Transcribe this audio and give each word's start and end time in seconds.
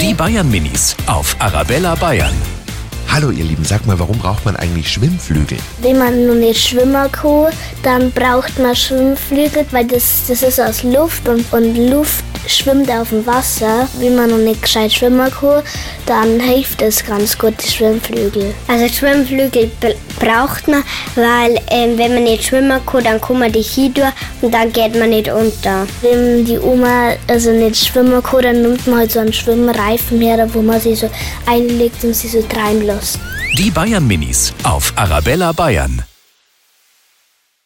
Die 0.00 0.14
Bayern 0.14 0.50
Minis 0.50 0.96
auf 1.06 1.36
Arabella 1.38 1.94
Bayern. 1.94 2.34
Hallo 3.08 3.30
ihr 3.30 3.44
Lieben, 3.44 3.64
sag 3.64 3.86
mal, 3.86 3.98
warum 3.98 4.18
braucht 4.18 4.44
man 4.44 4.56
eigentlich 4.56 4.90
Schwimmflügel? 4.90 5.58
Wenn 5.80 5.98
man 5.98 6.26
nur 6.26 6.34
nicht 6.34 6.68
schwimmen 6.68 7.10
kann, 7.12 7.52
dann 7.82 8.10
braucht 8.10 8.58
man 8.58 8.74
Schwimmflügel, 8.74 9.64
weil 9.70 9.86
das, 9.86 10.24
das 10.26 10.42
ist 10.42 10.60
aus 10.60 10.82
Luft 10.82 11.28
und, 11.28 11.44
und 11.52 11.76
Luft 11.90 12.24
schwimmt 12.48 12.90
auf 12.90 13.10
dem 13.10 13.24
Wasser. 13.26 13.88
Wenn 13.98 14.16
man 14.16 14.30
noch 14.30 14.38
nicht 14.38 14.62
gescheit 14.62 14.92
schwimmen 14.92 15.30
kann, 15.30 15.62
dann 16.06 16.40
hilft 16.40 16.82
es 16.82 17.04
ganz 17.04 17.38
gut, 17.38 17.54
die 17.64 17.70
Schwimmflügel. 17.70 18.54
Also 18.68 18.88
Schwimmflügel 18.88 19.70
braucht 20.18 20.68
man, 20.68 20.84
weil 21.14 21.58
ähm, 21.70 21.98
wenn 21.98 22.14
man 22.14 22.24
nicht 22.24 22.44
schwimmen 22.44 22.80
kann, 22.86 23.04
dann 23.04 23.20
kann 23.20 23.38
man 23.38 23.52
die 23.52 23.62
hier 23.62 23.90
durch 23.90 24.12
und 24.42 24.52
dann 24.52 24.72
geht 24.72 24.98
man 24.98 25.10
nicht 25.10 25.30
unter. 25.30 25.86
Wenn 26.02 26.44
die 26.44 26.58
Oma 26.58 27.12
also 27.28 27.50
nicht 27.50 27.76
schwimmen 27.76 28.22
kann, 28.22 28.42
dann 28.42 28.62
nimmt 28.62 28.86
man 28.86 29.00
halt 29.00 29.12
so 29.12 29.20
einen 29.20 29.32
Schwimmreifen 29.32 30.20
her, 30.20 30.48
wo 30.52 30.62
man 30.62 30.80
sie 30.80 30.94
so 30.94 31.10
einlegt 31.46 32.02
und 32.04 32.14
sie 32.14 32.28
so 32.28 32.42
treiben 32.42 32.82
lässt. 32.82 33.18
Die 33.58 33.70
Bayern 33.70 34.06
Minis 34.06 34.52
auf 34.64 34.92
Arabella 34.96 35.52
Bayern. 35.52 36.04